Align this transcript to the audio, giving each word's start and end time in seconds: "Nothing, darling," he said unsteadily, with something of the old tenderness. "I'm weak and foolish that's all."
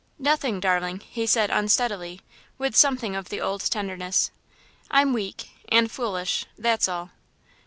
"Nothing, 0.17 0.59
darling," 0.59 1.01
he 1.01 1.27
said 1.27 1.51
unsteadily, 1.51 2.21
with 2.57 2.75
something 2.75 3.15
of 3.15 3.29
the 3.29 3.39
old 3.39 3.61
tenderness. 3.69 4.31
"I'm 4.89 5.13
weak 5.13 5.51
and 5.69 5.91
foolish 5.91 6.47
that's 6.57 6.89
all." 6.89 7.11